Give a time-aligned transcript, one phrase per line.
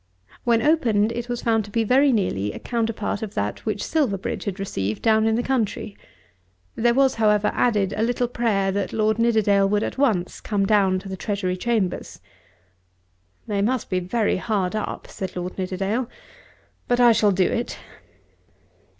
[0.45, 4.45] When opened it was found to be very nearly a counterpart of that which Silverbridge
[4.45, 5.95] had received down in the country.
[6.75, 10.97] There was, however, added a little prayer that Lord Nidderdale would at once come down
[11.01, 12.19] to the Treasury Chambers.
[13.45, 16.09] "They must be very hard up," said Lord Nidderdale.
[16.87, 17.77] "But I shall do it.